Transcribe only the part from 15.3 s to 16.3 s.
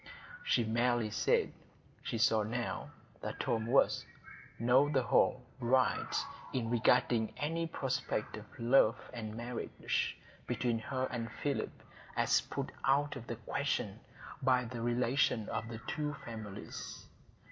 of the two